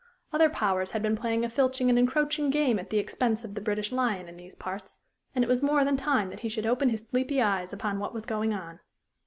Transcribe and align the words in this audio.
Other 0.33 0.49
powers 0.49 0.89
had 0.89 1.03
been 1.03 1.15
playing 1.15 1.45
a 1.45 1.47
filching 1.47 1.87
and 1.87 1.99
encroaching 1.99 2.49
game 2.49 2.79
at 2.79 2.89
the 2.89 2.97
expense 2.97 3.45
of 3.45 3.53
the 3.53 3.61
British 3.61 3.91
lion 3.91 4.27
in 4.27 4.35
these 4.35 4.55
parts, 4.55 4.97
and 5.35 5.43
it 5.43 5.47
was 5.47 5.61
more 5.61 5.85
than 5.85 5.95
time 5.95 6.29
that 6.29 6.39
he 6.39 6.49
should 6.49 6.65
open 6.65 6.89
his 6.89 7.05
sleepy 7.05 7.39
eyes 7.39 7.71
upon 7.71 7.99
what 7.99 8.11
was 8.15 8.25
going 8.25 8.51
on. 8.51 8.79